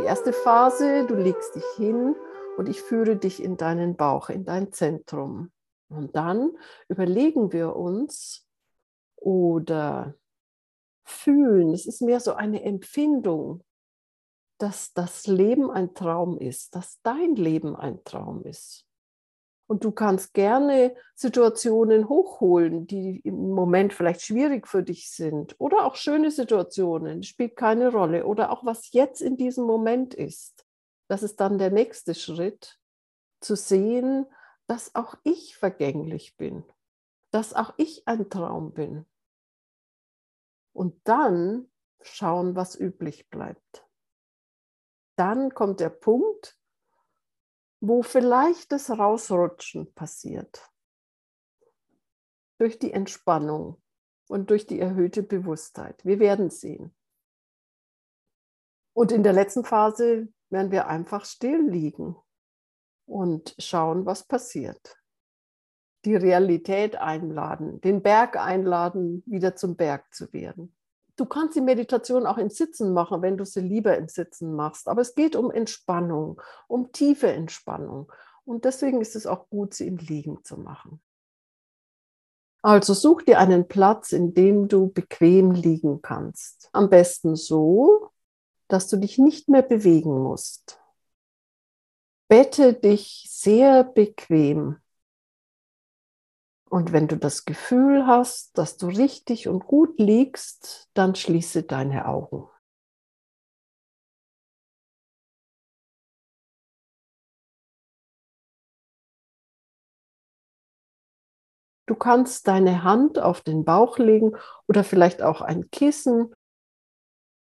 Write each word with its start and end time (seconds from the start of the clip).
Die 0.00 0.06
erste 0.06 0.32
Phase, 0.32 1.06
du 1.06 1.14
legst 1.14 1.54
dich 1.54 1.64
hin 1.76 2.16
und 2.56 2.70
ich 2.70 2.80
führe 2.80 3.16
dich 3.16 3.42
in 3.42 3.58
deinen 3.58 3.96
Bauch, 3.96 4.30
in 4.30 4.46
dein 4.46 4.72
Zentrum. 4.72 5.52
Und 5.90 6.16
dann 6.16 6.56
überlegen 6.88 7.52
wir 7.52 7.76
uns 7.76 8.48
oder 9.16 10.14
fühlen, 11.04 11.74
es 11.74 11.84
ist 11.84 12.00
mehr 12.00 12.18
so 12.18 12.32
eine 12.32 12.62
Empfindung, 12.62 13.62
dass 14.56 14.94
das 14.94 15.26
Leben 15.26 15.70
ein 15.70 15.92
Traum 15.92 16.38
ist, 16.38 16.74
dass 16.74 17.02
dein 17.02 17.36
Leben 17.36 17.76
ein 17.76 18.02
Traum 18.02 18.42
ist. 18.44 18.86
Und 19.70 19.84
du 19.84 19.92
kannst 19.92 20.34
gerne 20.34 20.96
Situationen 21.14 22.08
hochholen, 22.08 22.88
die 22.88 23.20
im 23.20 23.50
Moment 23.50 23.92
vielleicht 23.92 24.22
schwierig 24.22 24.66
für 24.66 24.82
dich 24.82 25.12
sind 25.12 25.54
oder 25.60 25.84
auch 25.84 25.94
schöne 25.94 26.32
Situationen, 26.32 27.22
spielt 27.22 27.54
keine 27.54 27.92
Rolle. 27.92 28.26
Oder 28.26 28.50
auch 28.50 28.64
was 28.64 28.90
jetzt 28.90 29.22
in 29.22 29.36
diesem 29.36 29.66
Moment 29.66 30.12
ist. 30.12 30.66
Das 31.06 31.22
ist 31.22 31.38
dann 31.38 31.58
der 31.58 31.70
nächste 31.70 32.16
Schritt, 32.16 32.80
zu 33.38 33.54
sehen, 33.54 34.26
dass 34.66 34.96
auch 34.96 35.14
ich 35.22 35.56
vergänglich 35.56 36.36
bin, 36.36 36.64
dass 37.30 37.54
auch 37.54 37.72
ich 37.76 38.08
ein 38.08 38.28
Traum 38.28 38.72
bin. 38.72 39.06
Und 40.72 41.00
dann 41.04 41.70
schauen, 42.00 42.56
was 42.56 42.74
üblich 42.74 43.30
bleibt. 43.30 43.86
Dann 45.14 45.54
kommt 45.54 45.78
der 45.78 45.90
Punkt, 45.90 46.59
wo 47.80 48.02
vielleicht 48.02 48.72
das 48.72 48.90
Rausrutschen 48.90 49.92
passiert. 49.94 50.70
Durch 52.58 52.78
die 52.78 52.92
Entspannung 52.92 53.82
und 54.28 54.50
durch 54.50 54.66
die 54.66 54.78
erhöhte 54.78 55.22
Bewusstheit. 55.22 56.04
Wir 56.04 56.20
werden 56.20 56.50
sehen. 56.50 56.94
Und 58.92 59.12
in 59.12 59.22
der 59.22 59.32
letzten 59.32 59.64
Phase 59.64 60.28
werden 60.50 60.70
wir 60.70 60.88
einfach 60.88 61.24
still 61.24 61.68
liegen 61.70 62.16
und 63.06 63.54
schauen, 63.58 64.04
was 64.04 64.24
passiert. 64.24 64.98
Die 66.04 66.16
Realität 66.16 66.96
einladen, 66.96 67.80
den 67.80 68.02
Berg 68.02 68.36
einladen, 68.36 69.22
wieder 69.26 69.56
zum 69.56 69.76
Berg 69.76 70.14
zu 70.14 70.32
werden. 70.32 70.74
Du 71.16 71.26
kannst 71.26 71.56
die 71.56 71.60
Meditation 71.60 72.26
auch 72.26 72.38
im 72.38 72.50
Sitzen 72.50 72.92
machen, 72.92 73.22
wenn 73.22 73.36
du 73.36 73.44
sie 73.44 73.60
lieber 73.60 73.96
im 73.96 74.08
Sitzen 74.08 74.54
machst. 74.54 74.88
Aber 74.88 75.00
es 75.00 75.14
geht 75.14 75.36
um 75.36 75.50
Entspannung, 75.50 76.40
um 76.68 76.92
tiefe 76.92 77.30
Entspannung. 77.32 78.10
Und 78.44 78.64
deswegen 78.64 79.00
ist 79.00 79.16
es 79.16 79.26
auch 79.26 79.48
gut, 79.48 79.74
sie 79.74 79.86
im 79.86 79.96
Liegen 79.96 80.42
zu 80.44 80.58
machen. 80.58 81.00
Also 82.62 82.92
such 82.92 83.22
dir 83.22 83.38
einen 83.38 83.68
Platz, 83.68 84.12
in 84.12 84.34
dem 84.34 84.68
du 84.68 84.88
bequem 84.88 85.50
liegen 85.50 86.02
kannst. 86.02 86.68
Am 86.72 86.90
besten 86.90 87.36
so, 87.36 88.10
dass 88.68 88.88
du 88.88 88.96
dich 88.96 89.18
nicht 89.18 89.48
mehr 89.48 89.62
bewegen 89.62 90.22
musst. 90.22 90.78
Bette 92.28 92.74
dich 92.74 93.26
sehr 93.28 93.82
bequem 93.82 94.76
und 96.70 96.92
wenn 96.92 97.08
du 97.08 97.16
das 97.18 97.44
Gefühl 97.44 98.06
hast, 98.06 98.56
dass 98.56 98.76
du 98.78 98.86
richtig 98.88 99.48
und 99.48 99.66
gut 99.66 99.98
liegst, 99.98 100.88
dann 100.94 101.14
schließe 101.14 101.64
deine 101.64 102.06
Augen. 102.08 102.48
Du 111.84 111.94
kannst 111.94 112.48
deine 112.48 112.84
Hand 112.84 113.18
auf 113.18 113.42
den 113.42 113.66
Bauch 113.66 113.98
legen 113.98 114.32
oder 114.66 114.82
vielleicht 114.82 115.20
auch 115.22 115.42
ein 115.42 115.70
Kissen, 115.70 116.32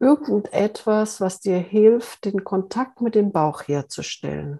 irgendetwas, 0.00 1.20
was 1.20 1.38
dir 1.40 1.58
hilft, 1.58 2.24
den 2.24 2.42
Kontakt 2.44 3.00
mit 3.00 3.14
dem 3.14 3.30
Bauch 3.32 3.62
herzustellen. 3.68 4.58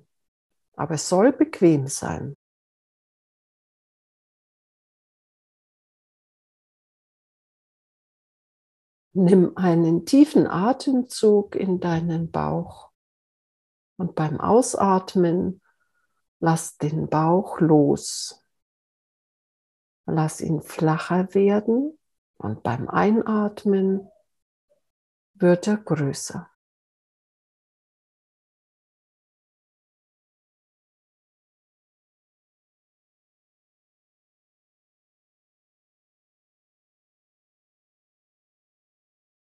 Aber 0.76 0.94
es 0.96 1.08
soll 1.08 1.32
bequem 1.32 1.88
sein. 1.88 2.34
Nimm 9.12 9.56
einen 9.56 10.06
tiefen 10.06 10.46
Atemzug 10.46 11.56
in 11.56 11.80
deinen 11.80 12.30
Bauch 12.30 12.91
und 13.96 14.14
beim 14.14 14.41
Ausatmen 14.41 15.60
lass 16.41 16.76
den 16.78 17.08
Bauch 17.08 17.60
los. 17.60 18.44
Lass 20.06 20.41
ihn 20.41 20.62
flacher 20.62 21.34
werden 21.34 21.98
und 22.38 22.62
beim 22.62 22.88
Einatmen 22.88 24.08
wird 25.34 25.66
er 25.66 25.76
größer. 25.76 26.48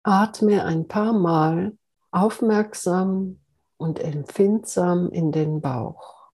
Atme 0.04 0.64
ein 0.64 0.88
paar 0.88 1.12
Mal 1.12 1.78
aufmerksam 2.10 3.40
und 3.76 4.00
empfindsam 4.00 5.10
in 5.10 5.30
den 5.30 5.60
Bauch. 5.60 6.32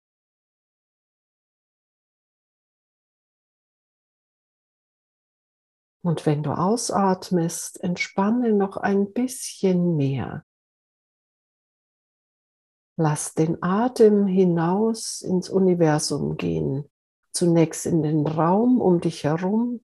Und 6.03 6.25
wenn 6.25 6.43
du 6.43 6.53
ausatmest, 6.53 7.83
entspanne 7.85 8.55
noch 8.55 8.79
ein 8.79 9.13
bisschen 9.13 9.97
mehr. 9.97 10.47
Lass 12.97 13.35
den 13.35 13.63
Atem 13.63 14.27
hinaus 14.27 15.21
ins 15.21 15.51
Universum 15.51 16.39
gehen, 16.39 16.91
zunächst 17.33 17.85
in 17.85 18.03
den 18.03 18.27
Raum 18.27 18.81
um 18.81 19.01
dich 19.01 19.25
herum 19.25 19.85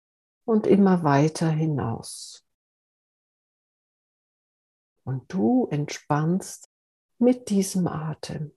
und 0.45 0.69
immer 0.69 1.03
weiter 1.03 1.51
hinaus 1.51 2.44
und 5.05 5.33
du 5.33 5.69
entspannst 5.71 6.71
mit 7.19 7.49
diesem 7.51 7.87
Atem. 7.87 8.53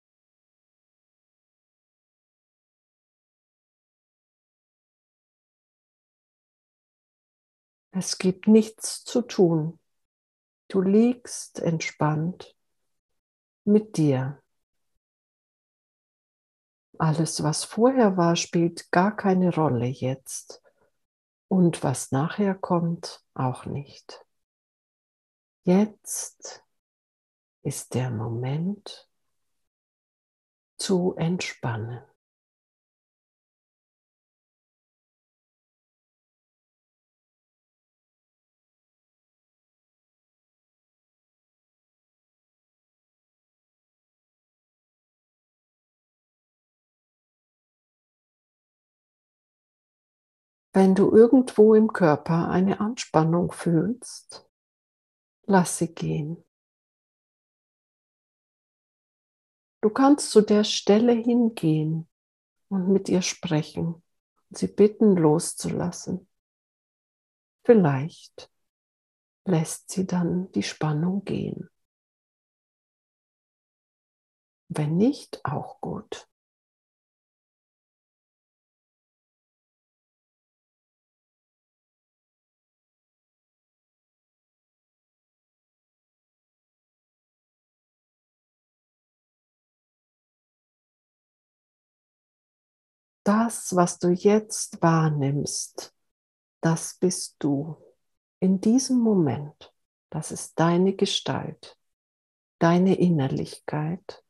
Es 7.92 8.20
gibt 8.20 8.48
nichts 8.48 9.04
zu 9.04 9.24
tun. 9.24 9.80
Du 10.68 10.82
liegst 10.82 11.60
entspannt 11.60 12.56
mit 13.64 13.98
dir. 13.98 14.42
Alles, 17.00 17.42
was 17.42 17.64
vorher 17.64 18.16
war, 18.18 18.36
spielt 18.36 18.92
gar 18.92 19.16
keine 19.16 19.54
Rolle 19.54 19.88
jetzt. 19.88 20.62
Und 21.48 21.84
was 21.84 22.12
nachher 22.12 22.54
kommt, 22.54 23.24
auch 23.34 23.66
nicht. 23.66 24.27
Jetzt 25.68 26.66
ist 27.62 27.94
der 27.94 28.10
Moment 28.10 29.12
zu 30.78 31.14
entspannen. 31.18 32.02
Wenn 50.72 50.96
du 50.96 51.12
irgendwo 51.12 51.74
im 51.74 51.92
Körper 51.92 52.48
eine 52.48 52.80
Anspannung 52.80 53.52
fühlst, 53.52 54.47
lass 55.48 55.78
sie 55.78 55.94
gehen. 55.94 56.44
Du 59.82 59.90
kannst 59.90 60.32
zu 60.32 60.42
der 60.42 60.64
Stelle 60.64 61.14
hingehen 61.14 62.10
und 62.68 62.90
mit 62.90 63.10
ihr 63.10 63.22
sprechen 63.22 64.04
und 64.50 64.58
sie 64.58 64.68
bitten 64.68 65.16
loszulassen. 65.16 66.28
Vielleicht 67.64 68.52
lässt 69.46 69.90
sie 69.92 70.06
dann 70.06 70.52
die 70.52 70.64
Spannung 70.64 71.24
gehen. 71.24 71.70
Wenn 74.68 74.98
nicht, 74.98 75.44
auch 75.46 75.80
gut. 75.80 76.28
Das, 93.28 93.76
was 93.76 94.00
du 94.00 94.10
jetzt 94.10 94.82
wahrnimmst, 94.82 95.94
das 96.62 96.98
bist 97.00 97.36
du 97.40 97.78
in 98.40 98.62
diesem 98.62 99.00
Moment. 99.00 99.74
Das 100.10 100.32
ist 100.32 100.60
deine 100.60 100.94
Gestalt. 100.96 101.78
deine 102.60 102.96
Innerlichkeit, 102.96 104.24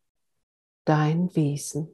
dein 0.85 1.35
Wesen. 1.35 1.93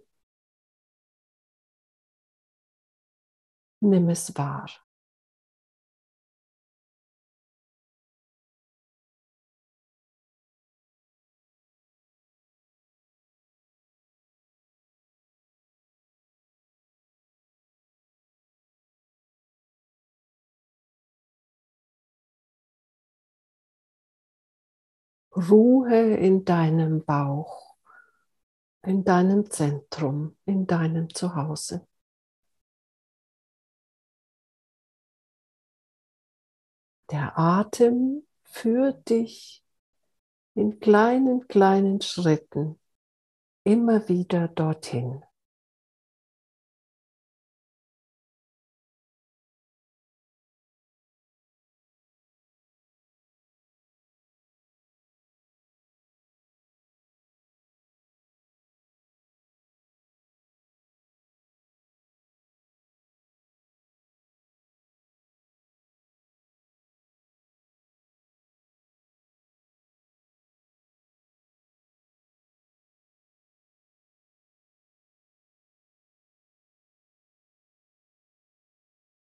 Nimm 3.81 4.09
es 4.09 4.35
wahr. 4.35 4.69
Ruhe 25.35 26.15
in 26.15 26.45
deinem 26.45 27.03
Bauch, 27.03 27.75
in 28.83 29.03
deinem 29.03 29.49
Zentrum, 29.49 30.37
in 30.45 30.67
deinem 30.67 31.13
Zuhause. 31.13 31.87
Der 37.11 37.37
Atem 37.37 38.25
führt 38.43 39.09
dich 39.09 39.63
in 40.53 40.79
kleinen, 40.79 41.47
kleinen 41.47 42.01
Schritten 42.01 42.79
immer 43.63 44.07
wieder 44.07 44.47
dorthin. 44.47 45.23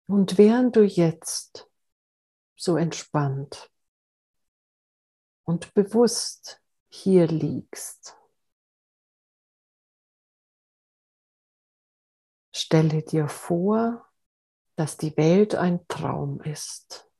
Und 0.07 0.39
während 0.39 0.77
du 0.77 0.85
jetzt 0.85 1.69
so 2.55 2.77
entspannt 2.77 3.71
und 5.45 5.75
bewusst 5.75 6.63
hier 6.89 7.27
liegst, 7.27 8.17
stelle 12.55 13.03
dir 13.03 13.29
vor, 13.29 14.07
dass 14.77 14.97
die 14.97 15.17
Welt 15.17 15.55
ein 15.55 15.87
Traum 15.89 16.41
ist. 16.41 17.11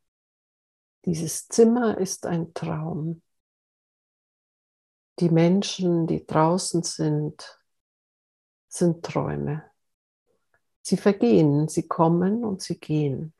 Dieses 1.05 1.49
Zimmer 1.49 1.99
ist 1.99 2.27
ein 2.27 2.53
Traum. 2.55 3.23
Die 5.19 5.31
Menschen, 5.31 6.07
die 6.07 6.27
draußen 6.27 6.83
sind, 6.83 7.59
sind 8.69 9.05
Träume. 9.05 9.71
Sie 10.89 10.97
vergehen, 10.97 11.67
sie 11.69 11.89
kommen 11.89 12.45
und 12.45 12.63
sie 12.63 12.79
gehen. 12.79 13.35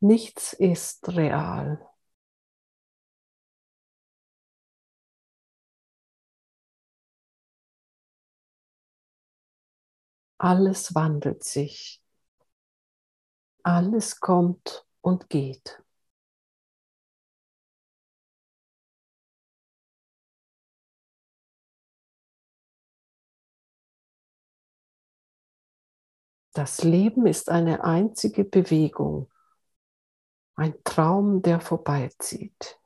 Nichts 0.00 0.52
ist 0.52 1.08
real. 1.16 1.80
Alles 10.38 10.94
wandelt 10.94 11.42
sich. 11.42 12.00
Alles 13.62 14.20
kommt 14.20 14.86
und 15.02 15.28
geht. 15.28 15.83
Das 26.54 26.84
Leben 26.84 27.26
ist 27.26 27.50
eine 27.50 27.82
einzige 27.82 28.44
Bewegung, 28.44 29.28
ein 30.54 30.74
Traum, 30.84 31.42
der 31.42 31.58
vorbeizieht. 31.58 32.78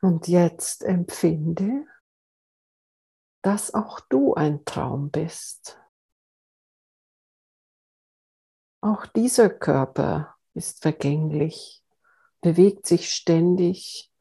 Und 0.00 0.28
jetzt 0.28 0.84
empfinde, 0.84 1.84
dass 3.42 3.74
auch 3.74 4.00
du 4.00 4.34
ein 4.34 4.64
Traum 4.64 5.10
bist. 5.10 5.80
Auch 8.80 9.06
dieser 9.06 9.50
Körper 9.50 10.36
ist 10.54 10.82
vergänglich, 10.82 11.82
bewegt 12.40 12.86
sich 12.86 13.10
ständig, 13.10 14.12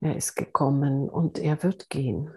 er 0.00 0.16
ist 0.16 0.34
gekommen 0.34 1.08
und 1.08 1.38
er 1.38 1.62
wird 1.62 1.90
gehen. 1.90 2.34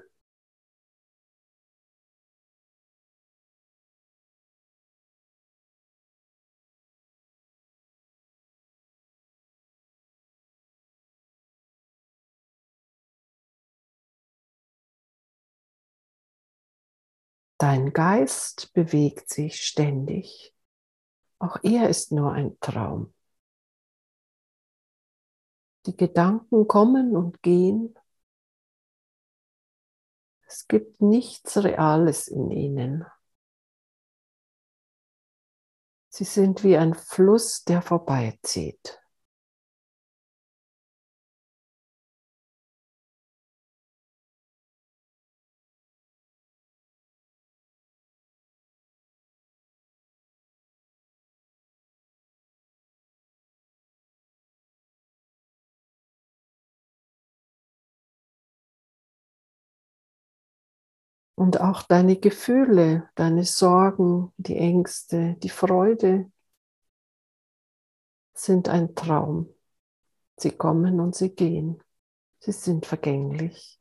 Dein 17.65 17.93
Geist 17.93 18.74
bewegt 18.74 19.27
sich 19.27 19.65
ständig. 19.65 20.53
Auch 21.39 21.57
er 21.63 21.89
ist 21.89 22.12
nur 22.12 22.31
ein 22.31 22.60
Traum. 22.60 23.12
Die 25.88 25.98
Gedanken 25.98 26.67
kommen 26.67 27.17
und 27.17 27.41
gehen. 27.41 27.98
Es 30.45 30.67
gibt 30.67 31.01
nichts 31.01 31.57
Reales 31.57 32.27
in 32.27 32.51
ihnen. 32.51 33.03
Sie 36.10 36.24
sind 36.24 36.63
wie 36.63 36.77
ein 36.77 36.93
Fluss, 36.93 37.63
der 37.63 37.81
vorbeizieht. 37.81 39.01
Und 61.36 61.60
auch 61.60 61.84
deine 61.84 62.15
Gefühle, 62.15 63.10
deine 63.15 63.44
Sorgen, 63.44 64.32
die 64.38 64.58
Ängste, 64.58 65.36
die 65.44 65.50
Freude 65.50 66.32
sind 68.34 68.70
ein 68.70 68.96
Traum. 68.96 69.50
Sie 70.38 70.51
kommen 70.51 71.00
und 71.00 71.15
sie 71.15 71.30
gehen. 71.30 71.82
Sie 72.39 72.51
sind 72.51 72.86
vergänglich. 72.86 73.80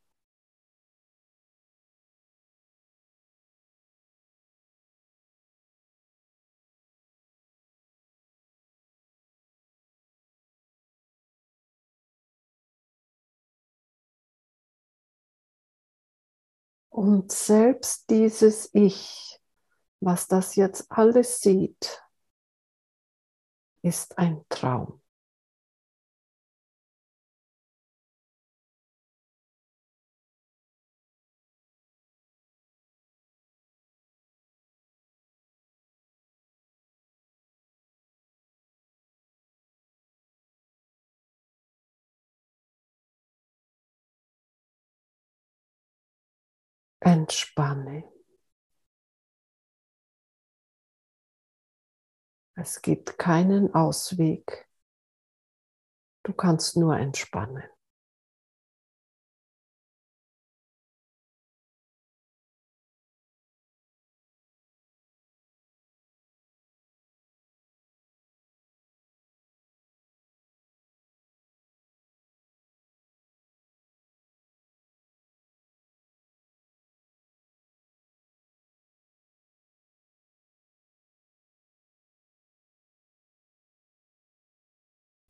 Und 16.94 17.32
selbst 17.32 18.08
dieses 18.08 18.70
Ich, 18.72 19.40
was 19.98 20.28
das 20.28 20.54
jetzt 20.54 20.92
alles 20.92 21.40
sieht, 21.40 22.00
ist 23.82 24.16
ein 24.16 24.44
Traum. 24.48 25.02
Entspanne. 47.04 48.02
Es 52.54 52.80
gibt 52.80 53.18
keinen 53.18 53.74
Ausweg. 53.74 54.66
Du 56.22 56.32
kannst 56.32 56.78
nur 56.78 56.96
entspannen. 56.96 57.64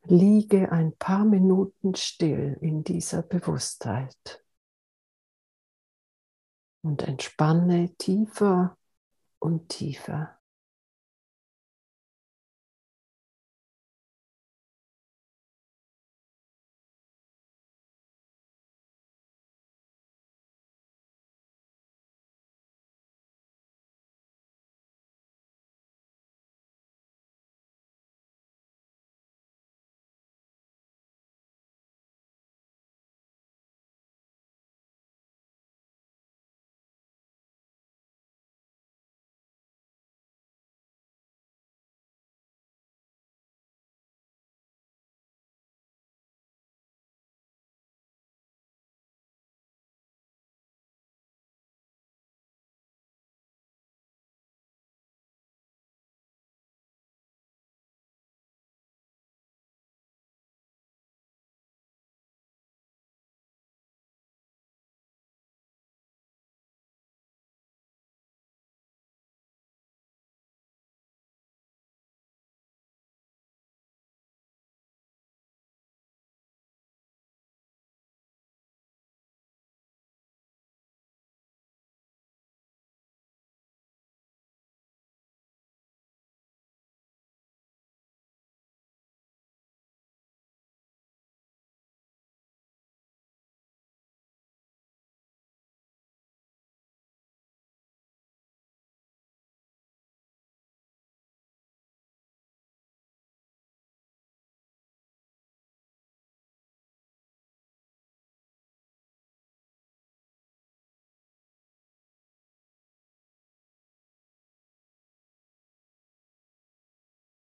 Liege 0.07 0.71
ein 0.71 0.95
paar 0.97 1.25
Minuten 1.25 1.95
still 1.95 2.57
in 2.61 2.83
dieser 2.83 3.23
Bewusstheit 3.23 4.43
und 6.83 7.01
entspanne 7.01 7.95
tiefer 7.97 8.77
und 9.39 9.69
tiefer. 9.69 10.39